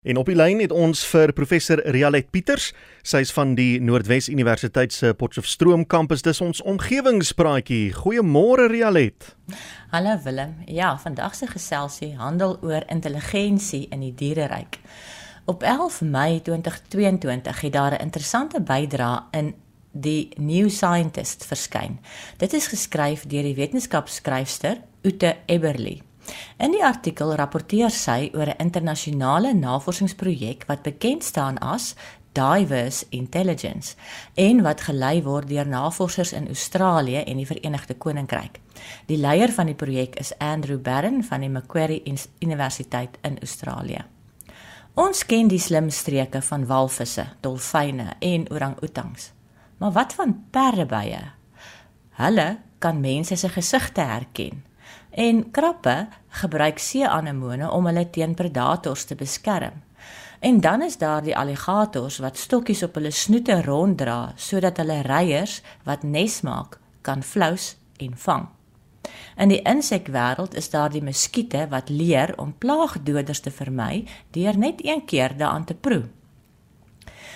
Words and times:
En 0.00 0.16
op 0.16 0.30
die 0.30 0.34
lyn 0.34 0.62
het 0.62 0.72
ons 0.72 1.02
vir 1.10 1.28
professor 1.36 1.80
Rialet 1.92 2.30
Pieters. 2.32 2.70
Sy's 3.04 3.28
van 3.36 3.50
die 3.58 3.82
Noordwes 3.84 4.30
Universiteit 4.32 4.94
se 4.96 5.10
Potchefstroom 5.12 5.84
kampus. 5.84 6.24
Dis 6.24 6.40
ons 6.40 6.62
omgewingspraatjie. 6.64 7.92
Goeiemôre 7.98 8.70
Rialet. 8.72 9.34
Hallo 9.92 10.16
Willem. 10.24 10.56
Ja, 10.64 10.94
vandag 11.04 11.36
se 11.36 11.50
geselsie 11.52 12.14
handel 12.16 12.56
oor 12.64 12.88
intelligensie 12.88 13.90
in 13.92 14.00
die 14.00 14.14
diereryk. 14.16 14.80
Op 15.44 15.62
11 15.68 16.00
Mei 16.00 16.40
2022 16.48 17.60
het 17.60 17.72
daar 17.72 17.92
'n 17.92 18.02
interessante 18.08 18.60
bydrae 18.60 19.20
in 19.30 19.54
die 19.92 20.32
New 20.36 20.70
Scientist 20.70 21.44
verskyn. 21.44 22.00
Dit 22.36 22.52
is 22.52 22.66
geskryf 22.66 23.26
deur 23.26 23.42
die 23.42 23.54
wetenskapskryfster 23.54 24.80
Ute 25.02 25.36
Eberly. 25.46 26.00
In 26.58 26.70
die 26.72 26.84
artikel 26.84 27.34
rapporteer 27.34 27.90
sy 27.90 28.30
oor 28.34 28.46
'n 28.46 28.58
internasionale 28.58 29.54
navorsingsprojek 29.54 30.64
wat 30.66 30.82
bekend 30.82 31.24
staan 31.24 31.58
as 31.58 31.94
Diverse 32.32 33.06
Intelligence 33.10 33.96
en 34.34 34.62
wat 34.62 34.80
gelei 34.86 35.22
word 35.22 35.48
deur 35.48 35.66
navorsers 35.66 36.32
in 36.32 36.46
Australië 36.46 37.24
en 37.26 37.36
die 37.36 37.46
Verenigde 37.46 37.94
Koninkryk. 37.94 38.60
Die 39.06 39.18
leier 39.18 39.50
van 39.52 39.66
die 39.66 39.74
projek 39.74 40.14
is 40.20 40.32
Andrew 40.38 40.78
Barron 40.78 41.24
van 41.24 41.40
die 41.40 41.50
Macquarie 41.50 42.02
Universiteit 42.38 43.18
in 43.22 43.38
Australië. 43.38 44.04
Ons 44.94 45.26
ken 45.26 45.48
die 45.48 45.58
slim 45.58 45.90
streke 45.90 46.42
van 46.42 46.66
walvisse, 46.66 47.26
dolfyne 47.40 48.14
en 48.20 48.46
orang-outangs. 48.50 49.32
Maar 49.78 49.92
wat 49.92 50.12
van 50.12 50.34
perdebye? 50.50 51.20
Hulle 52.20 52.48
kan 52.78 53.00
mense 53.00 53.36
se 53.36 53.48
gesigte 53.48 54.00
herken. 54.00 54.64
En 55.10 55.50
krappe 55.50 56.08
gebruik 56.28 56.78
see-anemone 56.78 57.70
om 57.70 57.86
hulle 57.86 58.10
teen 58.10 58.34
predators 58.34 59.04
te 59.04 59.14
beskerm. 59.14 59.82
En 60.40 60.60
dan 60.60 60.82
is 60.82 60.98
daar 60.98 61.22
die 61.22 61.36
alligators 61.36 62.18
wat 62.18 62.38
stokkies 62.38 62.82
op 62.82 62.94
hulle 62.94 63.10
snoete 63.10 63.62
ronddra 63.62 64.32
sodat 64.36 64.76
hulle 64.80 65.02
reiers 65.04 65.60
wat 65.84 66.02
nes 66.02 66.40
maak 66.40 66.78
kan 67.02 67.22
flous 67.22 67.76
en 67.96 68.16
vang. 68.16 68.48
In 69.36 69.48
die 69.48 69.60
insekwêreld 69.64 70.54
is 70.54 70.70
daar 70.70 70.90
die 70.92 71.02
muskiete 71.02 71.66
wat 71.68 71.88
leer 71.88 72.32
om 72.38 72.54
plaagdoders 72.58 73.40
te 73.40 73.50
vermy 73.50 74.04
deur 74.30 74.58
net 74.58 74.80
een 74.84 75.04
keer 75.04 75.36
daaraan 75.36 75.64
te 75.64 75.74
proe. 75.74 76.08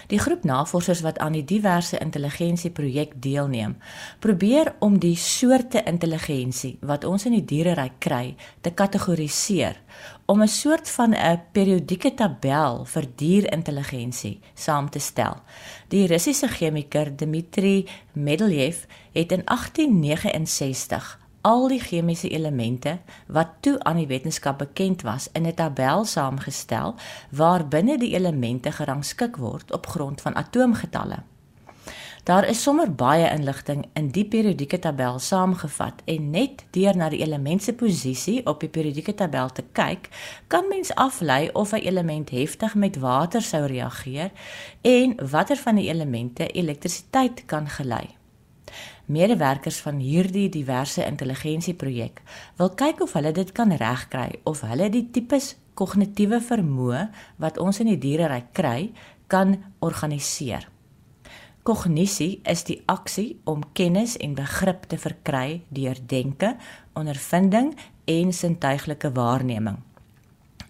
Die 0.07 0.19
groep 0.19 0.45
navorsers 0.45 1.01
wat 1.01 1.19
aan 1.19 1.33
die 1.33 1.45
diverse 1.45 1.99
intelligensie 1.99 2.71
projek 2.71 3.13
deelneem, 3.23 3.77
probeer 4.21 4.75
om 4.79 4.99
die 4.99 5.17
soorte 5.17 5.83
intelligensie 5.85 6.77
wat 6.81 7.05
ons 7.05 7.25
in 7.25 7.33
die 7.39 7.45
diereryk 7.45 7.99
kry, 7.99 8.37
te 8.61 8.71
kategoriseer 8.71 9.81
om 10.27 10.43
'n 10.43 10.49
soort 10.49 10.89
van 10.89 11.15
'n 11.15 11.41
periodieke 11.53 12.15
tabel 12.15 12.85
vir 12.85 13.05
dierintelligensie 13.17 14.41
saam 14.55 14.91
te 14.91 14.99
stel. 14.99 15.43
Die 15.89 16.07
Russiese 16.07 16.49
chemiker 16.49 17.17
Dmitri 17.17 17.87
Mendeleev 18.13 18.85
het 19.13 19.33
in 19.33 19.43
1869 19.45 21.24
al 21.45 21.69
die 21.69 21.81
chemiese 21.81 22.29
elemente 22.29 22.99
wat 23.27 23.49
toe 23.61 23.77
aan 23.85 24.01
die 24.01 24.09
wetenskap 24.09 24.59
bekend 24.59 25.03
was 25.05 25.29
in 25.33 25.47
'n 25.47 25.55
tabel 25.55 26.05
saamgestel 26.05 26.95
waarbinne 27.31 27.99
die 27.99 28.15
elemente 28.15 28.73
gerangskik 28.73 29.37
word 29.37 29.73
op 29.73 29.87
grond 29.87 30.21
van 30.21 30.35
atoomgetalle. 30.35 31.19
Daar 32.25 32.49
is 32.49 32.63
sommer 32.63 32.95
baie 32.95 33.31
inligting 33.31 33.85
in 33.93 34.09
die 34.09 34.25
periodieke 34.25 34.79
tabel 34.79 35.19
saamgevat 35.19 36.01
en 36.05 36.31
net 36.31 36.65
deur 36.71 36.97
na 36.97 37.09
die 37.09 37.21
element 37.21 37.63
se 37.63 37.75
posisie 37.75 38.47
op 38.47 38.61
die 38.61 38.69
periodieke 38.69 39.15
tabel 39.15 39.53
te 39.53 39.65
kyk, 39.73 40.09
kan 40.47 40.65
mens 40.69 40.95
aflei 40.95 41.51
of 41.53 41.73
'n 41.73 41.85
element 41.85 42.31
heftig 42.31 42.75
met 42.75 42.97
water 42.97 43.43
sou 43.43 43.67
reageer 43.67 44.31
en 44.81 45.17
watter 45.31 45.57
van 45.57 45.75
die 45.75 45.89
elemente 45.89 46.47
elektrisiteit 46.47 47.45
kan 47.45 47.69
gelei. 47.69 48.24
Medewerkers 49.07 49.83
van 49.85 49.99
hierdie 50.01 50.49
diverse 50.49 51.05
intelligensieprojek 51.05 52.23
wil 52.57 52.71
kyk 52.73 53.03
of 53.05 53.13
hulle 53.19 53.35
dit 53.37 53.51
kan 53.53 53.75
regkry 53.77 54.39
of 54.49 54.63
hulle 54.65 54.89
die 54.89 55.05
tipes 55.13 55.55
kognitiewe 55.77 56.39
vermoë 56.41 57.03
wat 57.43 57.59
ons 57.61 57.83
in 57.85 57.91
die 57.93 58.01
diereryk 58.01 58.55
kry 58.57 58.93
kan 59.29 59.59
organiseer. 59.85 60.71
Kognisie 61.65 62.41
is 62.49 62.65
die 62.69 62.81
aksie 62.93 63.39
om 63.49 63.63
kennis 63.77 64.19
en 64.21 64.37
begrip 64.37 64.85
te 64.89 64.99
verkry 65.01 65.63
deur 65.73 65.97
denke, 65.97 66.55
ondervinding 66.97 67.73
en 68.09 68.33
sintuiglike 68.33 69.13
waarneming. 69.17 69.79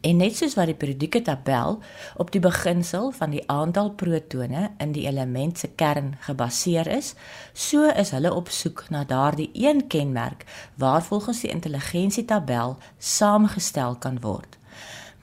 En 0.05 0.19
net 0.21 0.37
soos 0.37 0.53
wat 0.59 0.69
die 0.69 0.77
periodieke 0.77 1.23
tabel 1.25 1.79
op 2.21 2.29
die 2.35 2.41
beginsel 2.45 3.09
van 3.17 3.33
die 3.33 3.41
aantal 3.49 3.95
protone 3.97 4.67
in 4.83 4.93
die 4.93 5.07
element 5.09 5.59
se 5.59 5.71
kern 5.81 6.11
gebaseer 6.27 6.91
is, 6.93 7.15
so 7.53 7.89
is 7.89 8.13
hulle 8.13 8.33
op 8.37 8.51
soek 8.53 8.85
na 8.93 9.07
daardie 9.09 9.49
een 9.57 9.87
kenmerk 9.89 10.45
waar 10.77 11.01
volgens 11.03 11.41
die 11.41 11.51
intelligensietabel 11.51 12.77
saamgestel 12.99 13.97
kan 13.97 14.21
word. 14.21 14.59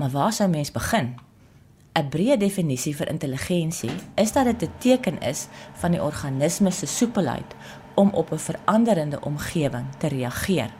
Maar 0.01 0.09
waar 0.09 0.33
sou 0.33 0.49
mens 0.49 0.73
begin? 0.73 1.13
'n 1.93 2.09
Breë 2.09 2.37
definisie 2.37 2.95
vir 2.95 3.09
intelligensie 3.09 3.93
is 4.15 4.31
dat 4.31 4.45
dit 4.45 4.63
'n 4.63 4.73
teken 4.79 5.21
is 5.21 5.47
van 5.73 5.91
die 5.91 6.01
organisme 6.01 6.71
se 6.71 6.85
soepelheid 6.85 7.55
om 7.93 8.09
op 8.09 8.31
'n 8.31 8.37
veranderende 8.37 9.21
omgewing 9.21 9.85
te 9.97 10.07
reageer. 10.07 10.73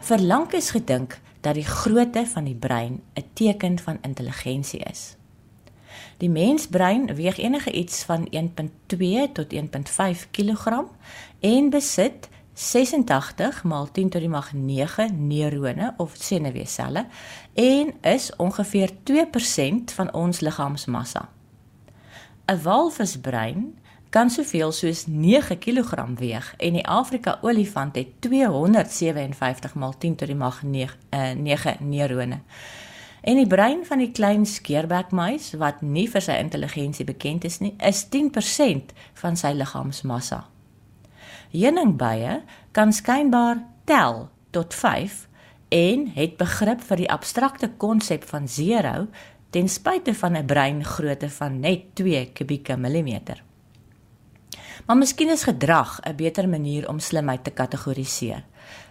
Verlang 0.00 0.52
is 0.52 0.70
gedink 0.70 1.18
dat 1.40 1.54
die 1.54 1.64
grootte 1.64 2.26
van 2.26 2.44
die 2.44 2.54
brein 2.54 3.00
'n 3.14 3.24
teken 3.32 3.78
van 3.78 3.98
intelligensie 4.02 4.80
is. 4.80 5.16
Die 6.16 6.30
mensbrein 6.30 7.14
weeg 7.14 7.38
enige 7.38 7.72
iets 7.72 8.02
van 8.02 8.28
1.2 8.30 9.32
tot 9.32 9.52
1.5 9.52 10.30
kg 10.30 10.84
en 11.40 11.70
besit 11.70 12.28
86 12.52 13.62
maal 13.64 13.90
10 13.90 14.08
tot 14.08 14.20
die 14.20 14.28
mag 14.30 14.52
9 14.52 15.26
neurone 15.26 15.94
of 15.96 16.12
senuweeselle 16.18 17.06
en 17.54 17.92
is 18.00 18.36
ongeveer 18.36 18.90
2% 19.02 19.94
van 19.94 20.12
ons 20.12 20.40
liggaamsmassa. 20.40 21.28
'n 22.46 22.62
Walvisbrein 22.62 23.78
kan 24.10 24.30
soveel 24.30 24.72
soos 24.72 25.06
9 25.06 25.58
kg 25.58 26.04
weeg 26.18 26.54
en 26.56 26.72
die 26.78 26.86
Afrika 26.86 27.38
olifant 27.42 27.96
het 27.96 28.20
257 28.24 29.74
maal 29.74 29.94
10 29.98 30.16
tot 30.16 30.28
die 30.28 30.36
mag 30.36 30.62
9 30.62 30.96
uh, 31.10 31.32
9 31.36 31.76
neurone. 31.80 32.40
En 33.20 33.36
die 33.36 33.46
brein 33.46 33.84
van 33.86 33.98
die 33.98 34.10
klein 34.10 34.46
skeerbekmuis 34.46 35.52
wat 35.60 35.82
nie 35.82 36.06
vir 36.08 36.22
sy 36.24 36.38
intelligensie 36.40 37.04
bekend 37.04 37.44
is 37.44 37.58
nie, 37.60 37.74
is 37.84 38.06
10% 38.08 38.94
van 39.20 39.36
sy 39.36 39.52
liggaamsmassa. 39.58 40.44
Heuningbye 41.52 42.42
kan 42.72 42.92
skynbaar 42.92 43.64
tel 43.84 44.28
tot 44.50 44.74
5 44.74 45.26
en 45.74 46.06
het 46.14 46.38
begrip 46.40 46.80
vir 46.80 47.02
die 47.02 47.10
abstrakte 47.12 47.68
konsep 47.76 48.24
van 48.28 48.48
0 48.48 49.08
ten 49.50 49.68
spyte 49.68 50.14
van 50.14 50.36
'n 50.36 50.46
breingrootte 50.46 51.30
van 51.30 51.60
net 51.60 51.94
2 51.94 52.32
kubieke 52.32 52.76
millimeter. 52.76 53.47
Maar 54.88 54.96
miskien 54.96 55.28
is 55.28 55.42
gedrag 55.44 56.00
'n 56.00 56.16
beter 56.16 56.48
manier 56.48 56.88
om 56.88 56.98
slimheid 56.98 57.44
te 57.44 57.50
kategoriseer. 57.50 58.44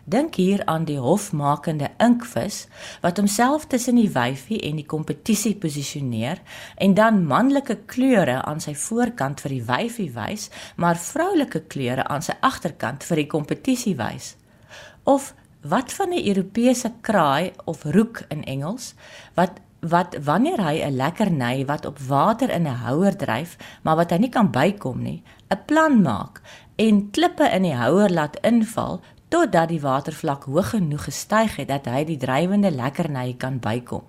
Dink 0.04 0.36
hier 0.36 0.66
aan 0.66 0.86
die 0.86 1.00
hofmakende 1.00 1.90
inkvis 1.98 2.68
wat 3.02 3.18
homself 3.18 3.66
tussen 3.66 3.96
die 3.96 4.12
wyfie 4.12 4.60
en 4.62 4.76
die 4.76 4.86
kompetisie 4.86 5.56
posisioneer 5.56 6.42
en 6.76 6.94
dan 6.94 7.26
manlike 7.26 7.76
kleure 7.86 8.42
aan 8.42 8.60
sy 8.60 8.76
voorkant 8.76 9.42
vir 9.42 9.50
die 9.50 9.64
wyfie 9.64 10.12
wys, 10.12 10.50
maar 10.76 10.96
vroulike 10.96 11.60
kleure 11.60 12.08
aan 12.08 12.22
sy 12.22 12.34
agterkant 12.40 13.04
vir 13.04 13.16
die 13.16 13.28
kompetisie 13.28 13.96
wys. 13.96 14.36
Of 15.04 15.34
wat 15.62 15.94
van 15.94 16.10
'n 16.14 16.28
Europese 16.28 16.94
kraai 17.02 17.52
of 17.66 17.84
roek 17.84 18.22
in 18.30 18.44
Engels 18.44 18.94
wat 19.34 19.52
wat 19.80 20.18
wanneer 20.24 20.62
hy 20.62 20.82
'n 20.82 20.96
lekkerny 20.96 21.66
wat 21.66 21.86
op 21.86 22.00
water 22.00 22.50
in 22.50 22.68
'n 22.68 22.82
houer 22.86 23.16
dryf, 23.16 23.58
maar 23.82 23.96
wat 23.96 24.12
hy 24.12 24.18
nie 24.18 24.30
kan 24.30 24.52
bykom 24.52 25.02
nie, 25.02 25.24
'n 25.50 25.62
plan 25.66 26.02
maak 26.02 26.42
en 26.76 27.10
klippe 27.12 27.50
in 27.50 27.62
die 27.62 27.76
houer 27.76 28.10
laat 28.10 28.40
inval 28.42 29.02
totdat 29.28 29.70
die 29.70 29.82
watervlak 29.82 30.44
hoog 30.44 30.70
genoeg 30.70 31.04
gestyg 31.04 31.56
het 31.56 31.68
dat 31.68 31.86
hy 31.86 32.04
die 32.04 32.18
drywende 32.18 32.72
lekkerny 32.72 33.36
kan 33.38 33.60
bykom. 33.60 34.04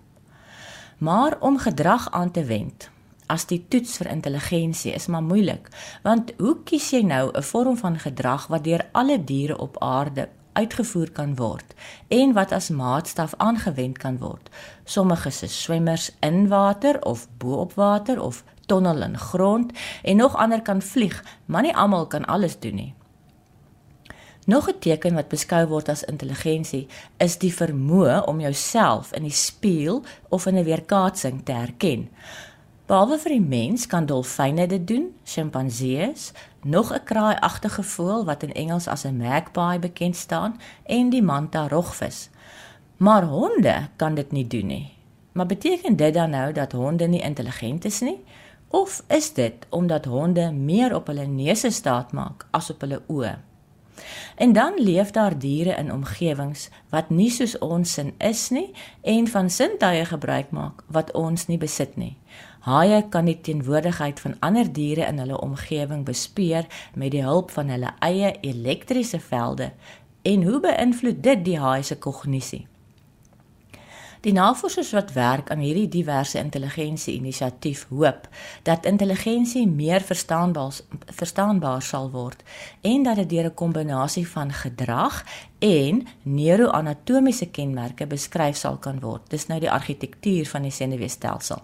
Maar 0.98 1.36
om 1.40 1.58
gedrag 1.58 2.10
aan 2.10 2.30
te 2.30 2.44
wend 2.44 2.90
as 3.28 3.44
die 3.46 3.60
toets 3.68 3.98
vir 4.00 4.08
intelligensie 4.10 4.94
is 4.96 5.06
maar 5.06 5.22
moeilik, 5.22 5.68
want 6.02 6.32
hoe 6.38 6.56
kies 6.64 6.90
jy 6.90 7.02
nou 7.02 7.30
'n 7.30 7.42
vorm 7.42 7.76
van 7.76 7.98
gedrag 7.98 8.46
wat 8.46 8.64
deur 8.64 8.86
alle 8.92 9.24
diere 9.24 9.58
op 9.58 9.76
aarde 9.78 10.28
uitgevoer 10.52 11.10
kan 11.10 11.36
word 11.36 11.74
en 12.08 12.32
wat 12.32 12.52
as 12.52 12.70
maatstaf 12.70 13.34
aangewend 13.36 13.98
kan 13.98 14.18
word. 14.18 14.50
Sommige 14.84 15.30
se 15.30 15.46
swemmers 15.46 16.10
in 16.20 16.48
water 16.48 17.02
of 17.04 17.28
bo 17.38 17.60
op 17.60 17.72
water 17.74 18.20
of 18.22 18.44
tonnel 18.68 19.02
in 19.02 19.18
grond 19.18 19.72
en 20.02 20.16
nog 20.16 20.36
ander 20.36 20.62
kan 20.62 20.82
vlieg, 20.82 21.24
maar 21.46 21.62
nie 21.64 21.76
almal 21.76 22.06
kan 22.06 22.24
alles 22.24 22.58
doen 22.60 22.74
nie. 22.74 22.94
Nog 24.48 24.68
'n 24.68 24.78
teken 24.78 25.14
wat 25.14 25.28
beskou 25.28 25.66
word 25.66 25.88
as 25.88 26.04
intelligensie 26.04 26.86
is 27.16 27.38
die 27.38 27.52
vermoë 27.54 28.24
om 28.24 28.40
jouself 28.40 29.12
in 29.12 29.22
die 29.22 29.38
spieël 29.46 30.02
of 30.28 30.46
in 30.46 30.56
'n 30.56 30.64
weerkaatsing 30.64 31.44
te 31.44 31.52
herken. 31.52 32.08
Behalwe 32.86 33.18
vir 33.18 33.32
die 33.32 33.44
mens 33.44 33.86
kan 33.86 34.06
dolfyne 34.06 34.66
dit 34.66 34.86
doen, 34.88 35.10
sjimpansees, 35.24 36.32
nog 36.62 36.92
'n 36.92 37.04
kraaiagtige 37.04 37.82
voël 37.82 38.24
wat 38.24 38.42
in 38.42 38.52
Engels 38.52 38.88
as 38.88 39.04
'n 39.04 39.16
magpie 39.16 39.78
bekend 39.78 40.16
staan, 40.16 40.60
en 40.86 41.10
die 41.10 41.22
manta 41.22 41.68
rogvis. 41.68 42.30
Maar 42.96 43.22
honde 43.22 43.88
kan 43.96 44.14
dit 44.14 44.32
nie 44.32 44.46
doen 44.46 44.66
nie. 44.66 44.92
Maar 45.32 45.46
beteken 45.46 45.96
dit 45.96 46.14
dan 46.14 46.30
nou 46.30 46.52
dat 46.52 46.72
honde 46.72 47.06
nie 47.06 47.20
intelligent 47.20 47.84
is 47.84 48.00
nie? 48.00 48.24
Of 48.68 49.02
is 49.08 49.32
dit 49.32 49.66
omdat 49.68 50.04
honde 50.04 50.52
meer 50.52 50.94
op 50.94 51.06
hulle 51.06 51.26
neuse 51.26 51.70
staat 51.70 52.12
maak 52.12 52.46
as 52.50 52.70
op 52.70 52.80
hulle 52.84 53.00
oë? 53.08 53.38
En 54.36 54.52
dan 54.52 54.74
leef 54.76 55.10
daar 55.10 55.38
diere 55.38 55.74
in 55.74 55.92
omgewings 55.92 56.68
wat 56.88 57.08
nie 57.10 57.30
soos 57.30 57.58
ons 57.58 57.92
sin 57.92 58.12
is 58.18 58.50
nie 58.50 58.70
en 59.02 59.26
van 59.28 59.50
sintuie 59.50 60.04
gebruik 60.04 60.50
maak 60.50 60.84
wat 60.86 61.12
ons 61.12 61.46
nie 61.46 61.58
besit 61.58 61.96
nie. 61.96 62.16
Haie 62.68 63.02
kan 63.08 63.24
die 63.24 63.40
teenwoordigheid 63.40 64.20
van 64.20 64.36
ander 64.44 64.72
diere 64.72 65.08
in 65.08 65.18
hulle 65.18 65.40
omgewing 65.40 66.04
bespeer 66.04 66.68
met 66.94 67.10
die 67.16 67.24
hulp 67.24 67.50
van 67.50 67.72
hulle 67.72 67.94
eie 68.04 68.34
elektriese 68.40 69.20
velde. 69.20 69.72
En 70.22 70.42
hoe 70.42 70.60
beïnvloed 70.60 71.22
dit 71.22 71.44
die 71.44 71.58
haai 71.58 71.82
se 71.82 71.96
kognisie? 71.96 72.66
Die 74.20 74.32
navorsers 74.32 74.90
wat 74.96 75.12
werk 75.14 75.50
aan 75.50 75.60
hierdie 75.62 75.88
diverse 75.88 76.38
intelligensie 76.38 77.14
inisiatief 77.14 77.84
hoop 77.88 78.26
dat 78.66 78.86
intelligensie 78.86 79.66
meer 79.68 80.02
verstaanbaar 80.02 80.80
verstaanbaar 81.20 81.82
sal 81.82 82.10
word 82.10 82.42
en 82.82 83.06
dat 83.06 83.16
dit 83.22 83.30
deur 83.30 83.50
'n 83.50 83.54
kombinasie 83.54 84.26
van 84.28 84.52
gedrag 84.52 85.24
en 85.58 86.06
neuroanatomiese 86.22 87.46
kenmerke 87.46 88.06
beskryf 88.06 88.56
sal 88.56 88.76
kan 88.76 89.00
word. 89.00 89.30
Dis 89.30 89.46
nou 89.46 89.60
die 89.60 89.70
argitektuur 89.70 90.46
van 90.46 90.62
die 90.62 90.70
senuweestelsel. 90.70 91.62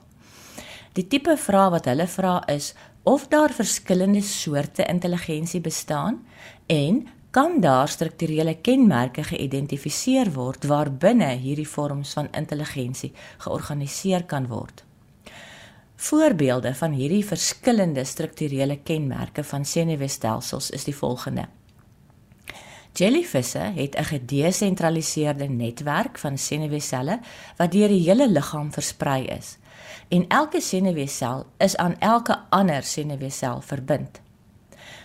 Die 0.93 1.07
tipe 1.07 1.37
vraag 1.37 1.71
wat 1.71 1.85
hulle 1.85 2.07
vra 2.07 2.47
is 2.47 2.75
of 3.03 3.29
daar 3.29 3.50
verskillende 3.50 4.21
soorte 4.21 4.85
intelligensie 4.85 5.61
bestaan 5.61 6.27
en 6.67 7.09
kan 7.35 7.61
daar 7.61 7.89
strukturele 7.89 8.55
kenmerke 8.63 9.25
geïdentifiseer 9.27 10.29
word 10.37 10.69
waarbinne 10.71 11.33
hierdie 11.43 11.67
vorms 11.67 12.13
van 12.15 12.29
intelligensie 12.31 13.11
georganiseer 13.43 14.23
kan 14.31 14.47
word. 14.47 14.85
Voorbeelde 15.97 16.75
van 16.79 16.95
hierdie 16.95 17.25
verskillende 17.27 18.05
strukturele 18.07 18.77
kenmerke 18.87 19.43
van 19.45 19.67
senuweestelsels 19.67 20.71
is 20.71 20.87
die 20.87 20.95
volgende. 20.95 21.49
Jellyvisse 22.95 23.73
het 23.83 23.99
'n 23.99 24.11
gedesentraliseerde 24.15 25.49
netwerk 25.49 26.19
van 26.19 26.39
senuweeselle 26.39 27.21
wat 27.57 27.73
deur 27.73 27.89
die 27.89 28.09
hele 28.09 28.31
liggaam 28.31 28.73
versprei 28.73 29.25
is. 29.25 29.59
En 30.09 30.29
elke 30.29 30.61
senuweesel 30.61 31.47
is 31.59 31.77
aan 31.77 31.99
elke 31.99 32.39
ander 32.51 32.83
senuweesel 32.83 33.61
verbind. 33.61 34.24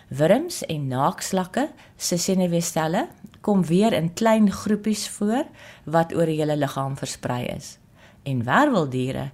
Wurms 0.10 0.64
en 0.66 0.88
naakslakke 0.90 1.68
se 1.98 2.18
senuweestelle 2.18 3.08
kom 3.46 3.62
weer 3.66 3.94
in 3.94 4.14
klein 4.14 4.52
groepies 4.52 5.06
voor 5.10 5.46
wat 5.86 6.16
oor 6.18 6.26
die 6.26 6.40
hele 6.40 6.56
liggaam 6.58 6.96
versprei 6.98 7.44
is. 7.46 7.78
En 8.24 8.44
werweldiere 8.44 9.30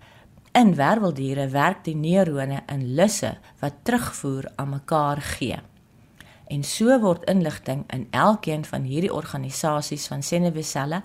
in 0.56 0.76
werweldiere 0.76 1.48
werk 1.52 1.84
die 1.84 1.96
neurone 1.96 2.62
in 2.72 2.84
lusse 2.96 3.38
wat 3.60 3.80
terugvoer 3.84 4.50
aan 4.56 4.70
mekaar 4.70 5.22
gee. 5.22 5.58
En 6.48 6.64
so 6.64 7.00
word 7.00 7.24
inligting 7.32 7.84
in 7.92 8.08
elkeen 8.12 8.66
van 8.66 8.84
hierdie 8.84 9.14
organisasies 9.14 10.08
van 10.08 10.24
senuweeselle 10.24 11.02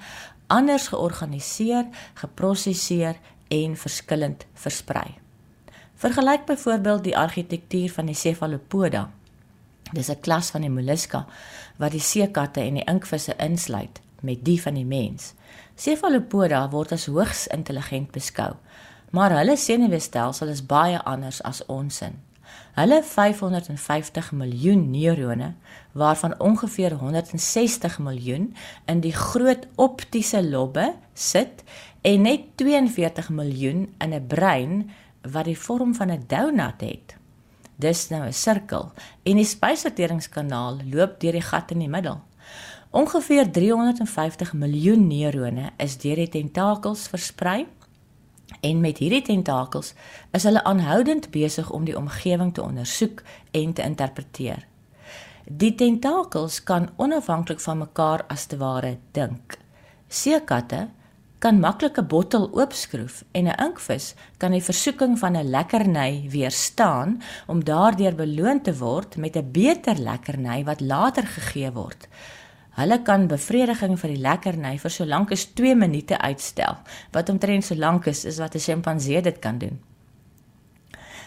anders 0.47 0.89
georganiseer, 0.91 1.87
geprosesseer 2.15 3.17
en 3.49 3.77
verskillend 3.77 4.47
versprei. 4.55 5.15
Vergelyk 5.95 6.45
byvoorbeeld 6.47 7.05
die 7.05 7.17
argitektuur 7.17 7.91
van 7.93 8.07
die 8.07 8.19
cephalopoda 8.19 9.09
Dis 9.93 10.11
'n 10.11 10.21
klas 10.21 10.51
van 10.51 10.61
die 10.61 10.71
molluska 10.71 11.27
wat 11.79 11.91
die 11.91 12.01
seekatte 12.01 12.61
en 12.61 12.75
die 12.75 12.85
inkvisse 12.85 13.35
insluit 13.37 14.01
met 14.21 14.45
die 14.45 14.63
van 14.63 14.75
die 14.75 14.85
mens. 14.85 15.35
Cephalopoda 15.75 16.69
word 16.71 16.93
as 16.93 17.07
hoogs 17.07 17.47
intelligent 17.47 18.11
beskou, 18.11 18.53
maar 19.11 19.31
hulle 19.31 19.57
senuweestelsel 19.57 20.49
is 20.49 20.67
baie 20.67 21.03
anders 21.03 21.43
as 21.43 21.63
ons 21.67 22.01
in. 22.01 22.19
Hulle 22.75 23.03
550 23.03 24.33
miljoen 24.33 24.91
neurone, 24.91 25.55
waarvan 25.93 26.41
ongeveer 26.41 26.93
160 26.93 27.99
miljoen 27.99 28.55
in 28.87 29.01
die 29.01 29.15
groot 29.15 29.67
optiese 29.75 30.43
lobbe 30.49 30.95
sit 31.15 31.65
en 32.03 32.23
net 32.23 32.41
42 32.55 33.31
miljoen 33.31 33.89
in 33.99 34.15
'n 34.15 34.27
brein 34.27 34.91
wat 35.23 35.45
die 35.45 35.59
vorm 35.59 35.95
van 35.95 36.11
'n 36.11 36.25
donut 36.27 36.81
het. 36.81 37.20
Dis 37.81 38.09
nou 38.11 38.23
'n 38.27 38.33
sirkel 38.33 38.93
en 39.23 39.37
die 39.37 39.45
spysverteringskanaal 39.45 40.81
loop 40.93 41.21
deur 41.21 41.33
die 41.33 41.49
gat 41.51 41.71
in 41.71 41.79
die 41.79 41.89
middel. 41.89 42.21
Ongeveer 42.91 43.51
350 43.53 44.53
miljoen 44.53 45.07
neurone 45.07 45.71
is 45.79 45.97
deur 45.97 46.17
die 46.17 46.29
tentakels 46.29 47.09
versprei 47.09 47.67
en 48.61 48.81
met 48.81 48.99
hierdie 48.99 49.23
tentakels 49.23 49.95
is 50.37 50.43
hulle 50.43 50.65
aanhoudend 50.65 51.31
besig 51.31 51.71
om 51.71 51.85
die 51.85 51.97
omgewing 51.97 52.53
te 52.55 52.63
ondersoek 52.63 53.23
en 53.51 53.73
te 53.73 53.83
interpreteer. 53.83 54.67
Die 55.45 55.75
tentakels 55.75 56.63
kan 56.63 56.91
onafhanklik 56.97 57.61
van 57.61 57.79
mekaar 57.79 58.25
as 58.29 58.47
te 58.47 58.57
ware 58.57 58.99
dink. 59.13 59.57
Seekatte 60.09 60.89
kan 61.41 61.61
maklik 61.61 61.99
'n 61.99 62.07
bottel 62.07 62.51
oopskroef 62.53 63.25
en 63.33 63.49
'n 63.49 63.61
inkvis 63.67 64.15
kan 64.39 64.53
die 64.53 64.69
versoeking 64.71 65.19
van 65.19 65.37
'n 65.37 65.51
lekkerny 65.51 66.27
weerstaan 66.29 67.23
om 67.47 67.65
daardeur 67.65 68.15
beloon 68.15 68.61
te 68.63 68.77
word 68.79 69.17
met 69.17 69.37
'n 69.37 69.51
beter 69.53 69.99
lekkerny 69.99 70.65
wat 70.65 70.81
later 70.81 71.27
gegee 71.27 71.73
word. 71.73 72.09
Hulle 72.71 73.03
kan 73.03 73.27
bevrediging 73.27 73.99
vir 73.99 74.11
die 74.11 74.23
lekkerny 74.23 74.79
vir 74.79 74.91
so 74.91 75.05
lank 75.05 75.33
as 75.33 75.45
2 75.45 75.75
minute 75.75 76.19
uitstel, 76.19 76.77
wat 77.13 77.29
omtrent 77.29 77.65
so 77.65 77.75
lank 77.75 78.07
is 78.07 78.27
as 78.27 78.39
wat 78.39 78.55
'n 78.55 78.61
sjimpansee 78.61 79.23
dit 79.23 79.39
kan 79.39 79.59
doen. 79.59 79.81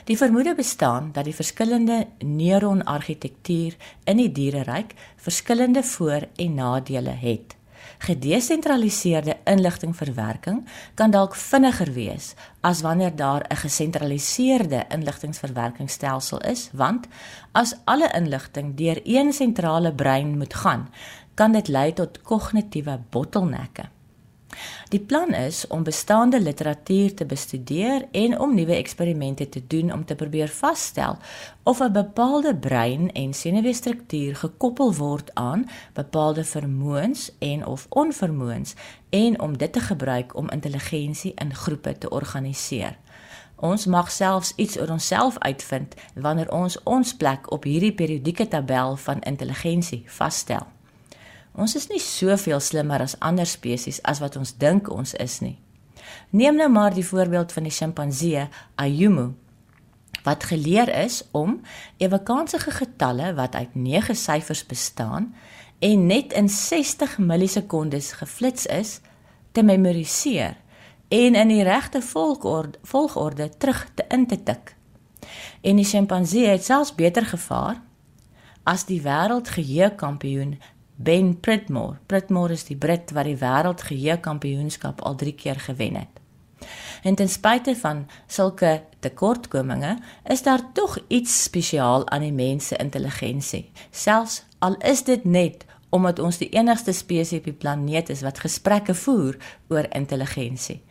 Die 0.04 0.18
vermoede 0.18 0.56
bestaan 0.56 1.12
dat 1.12 1.26
die 1.26 1.36
verskillende 1.36 2.08
neuronargitektuur 2.20 3.76
in 4.04 4.18
die 4.18 4.32
diereryk 4.32 4.94
verskillende 5.16 5.84
voor- 5.84 6.28
en 6.36 6.54
nadele 6.54 7.10
het. 7.10 7.56
Gedesentraliseerde 7.98 9.38
inligtingverwerking 9.44 10.68
kan 10.94 11.12
dalk 11.12 11.36
vinniger 11.36 11.94
wees 11.94 12.34
as 12.62 12.82
wanneer 12.82 13.16
daar 13.16 13.46
'n 13.50 13.56
gesentraliseerde 13.56 14.86
inligtingverwerkingsstelsel 14.90 16.40
is, 16.42 16.70
want 16.74 17.08
as 17.52 17.76
alle 17.84 18.12
inligting 18.14 18.76
deur 18.76 19.00
een 19.04 19.34
sentrale 19.34 19.94
brein 19.94 20.38
moet 20.38 20.54
gaan, 20.54 20.90
kan 21.34 21.52
dit 21.52 21.68
lei 21.68 21.94
tot 21.94 22.22
kognitiewe 22.22 23.00
bottelnekke. 23.10 23.93
Die 24.90 25.00
plan 25.00 25.34
is 25.34 25.68
om 25.68 25.84
bestaande 25.84 26.42
literatuur 26.42 27.14
te 27.14 27.26
bestudeer 27.26 28.08
en 28.12 28.40
om 28.40 28.56
nuwe 28.56 28.76
eksperimente 28.76 29.50
te 29.50 29.62
doen 29.68 29.94
om 29.94 30.06
te 30.06 30.16
probeer 30.16 30.48
vasstel 30.48 31.18
of 31.64 31.80
'n 31.80 31.92
bepaalde 31.92 32.56
brein 32.56 33.12
en 33.12 33.34
senuweestruktuur 33.34 34.36
gekoppel 34.36 34.94
word 34.96 35.32
aan 35.34 35.70
bepaalde 35.94 36.44
vermoëns 36.44 37.32
en 37.40 37.66
of 37.66 37.86
onvermoëns 37.90 38.74
en 39.10 39.42
om 39.42 39.58
dit 39.58 39.74
te 39.74 39.80
gebruik 39.80 40.36
om 40.36 40.50
intelligensie 40.50 41.32
in 41.36 41.56
groepe 41.56 41.98
te 41.98 42.10
organiseer. 42.10 42.98
Ons 43.56 43.86
mag 43.86 44.12
selfs 44.12 44.54
iets 44.56 44.80
oor 44.80 44.90
onsself 44.90 45.38
uitvind 45.38 45.96
wanneer 46.16 46.52
ons 46.52 46.84
ons 46.84 47.16
plek 47.16 47.52
op 47.52 47.64
hierdie 47.64 47.94
periodieke 47.94 48.48
tabel 48.48 48.96
van 48.96 49.22
intelligensie 49.22 50.04
vasstel. 50.06 50.68
Ons 51.54 51.76
is 51.78 51.88
nie 51.92 52.02
soveel 52.02 52.60
slimmer 52.60 53.04
as 53.06 53.16
ander 53.22 53.46
spesies 53.46 54.02
as 54.10 54.22
wat 54.24 54.38
ons 54.40 54.56
dink 54.58 54.90
ons 54.90 55.14
is 55.22 55.40
nie. 55.46 55.58
Neem 56.34 56.58
nou 56.58 56.70
maar 56.74 56.94
die 56.94 57.06
voorbeeld 57.06 57.54
van 57.54 57.68
die 57.68 57.74
sjimpansee 57.74 58.48
Ayumu 58.76 59.34
wat 60.24 60.46
geleer 60.48 60.88
is 61.04 61.22
om 61.36 61.58
ewekansige 62.00 62.72
getalle 62.72 63.34
wat 63.36 63.56
uit 63.56 63.76
9 63.76 64.16
syfers 64.16 64.64
bestaan 64.66 65.34
en 65.84 66.06
net 66.08 66.34
in 66.34 66.50
60 66.50 67.18
millisekondes 67.20 68.14
geflits 68.22 68.66
is 68.66 69.00
te 69.52 69.64
memoriseer 69.64 70.56
en 71.14 71.36
in 71.36 71.52
die 71.52 71.64
regte 71.64 72.02
volgorde 72.02 73.50
terug 73.58 73.88
te 73.96 74.06
in 74.10 74.28
te 74.28 74.40
tik. 74.44 74.76
En 75.62 75.76
die 75.76 75.86
sjimpansee 75.86 76.48
het 76.48 76.64
selfs 76.64 76.96
beter 76.96 77.26
gevaar 77.26 77.82
as 78.64 78.86
die 78.88 79.02
wêreldgeheue 79.04 79.92
kampioen 80.00 80.56
Ben 80.96 81.40
Pritmore. 81.40 81.98
Pritmore 82.06 82.54
is 82.54 82.66
die 82.66 82.78
Brit 82.78 83.12
wat 83.12 83.26
die 83.26 83.38
wêreldgeheue 83.38 84.20
kampioenskap 84.22 85.02
al 85.02 85.16
3 85.16 85.34
keer 85.34 85.60
gewen 85.60 85.96
het. 85.96 86.22
En 87.04 87.16
ten 87.16 87.30
spyte 87.30 87.76
van 87.76 88.06
sulke 88.28 88.84
tekortkominge, 89.00 89.98
is 90.24 90.44
daar 90.44 90.72
tog 90.74 90.98
iets 91.08 91.44
spesiaal 91.44 92.08
aan 92.10 92.22
die 92.22 92.34
mens 92.34 92.68
se 92.68 92.78
intelligensie, 92.78 93.72
selfs 93.92 94.44
al 94.60 94.78
is 94.78 95.04
dit 95.04 95.26
net 95.26 95.66
omdat 95.94 96.20
ons 96.20 96.38
die 96.42 96.50
enigste 96.50 96.92
spesies 96.92 97.44
op 97.44 97.50
die 97.50 97.54
planeet 97.54 98.10
is 98.10 98.24
wat 98.26 98.40
gesprekke 98.42 98.96
voer 98.98 99.38
oor 99.70 99.86
intelligensie. 99.94 100.82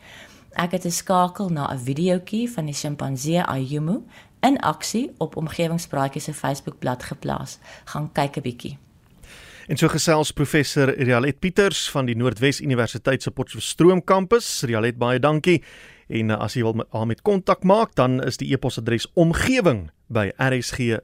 Ek 0.53 0.71
het 0.71 0.85
'n 0.85 0.91
skakel 0.91 1.49
na 1.49 1.73
'n 1.73 1.79
videoetjie 1.79 2.51
van 2.51 2.65
die 2.65 2.75
sjimpansee 2.75 3.43
Ayumu 3.43 4.03
in 4.39 4.59
aksie 4.59 5.11
op 5.17 5.35
omgewingspraatjies 5.35 6.23
se 6.23 6.33
Facebookblad 6.33 7.03
geplaas. 7.03 7.57
Gaan 7.85 8.11
kyk 8.11 8.37
'n 8.37 8.41
bietjie. 8.41 8.77
En 9.67 9.77
so 9.79 9.87
gesels 9.87 10.33
professor 10.35 10.89
Rialet 10.91 11.39
Pieters 11.39 11.85
van 11.93 12.05
die 12.09 12.15
Noordwes 12.19 12.59
Universiteit 12.61 13.23
se 13.23 13.31
Potchefstroom 13.31 14.03
kampus. 14.03 14.63
Rialet, 14.67 14.97
baie 14.99 15.19
dankie. 15.23 15.63
En 16.11 16.29
uh, 16.35 16.39
as 16.43 16.57
jy 16.57 16.63
wil 16.67 16.75
met 16.81 16.87
haar 16.91 17.07
met 17.07 17.23
kontak 17.23 17.63
maak, 17.63 17.95
dan 17.95 18.19
is 18.27 18.37
die 18.41 18.51
e-posadres 18.51 19.07
omgewing 19.15 19.87
by 20.11 20.35
rsg.co.za. 20.35 21.03